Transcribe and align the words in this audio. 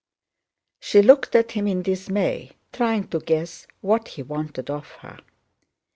She 0.79 1.03
looked 1.03 1.35
at 1.35 1.51
him 1.51 1.67
in 1.67 1.83
dismay 1.83 2.53
trying 2.73 3.07
to 3.09 3.19
guess 3.19 3.67
what 3.81 4.07
he 4.07 4.23
wanted 4.23 4.67
of 4.71 4.87
her. 5.03 5.19